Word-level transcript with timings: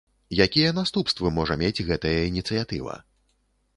Якія 0.45 0.69
наступствы 0.77 1.33
можа 1.37 1.59
мець 1.65 1.85
гэтая 1.91 2.17
ініцыятыва? 2.31 2.93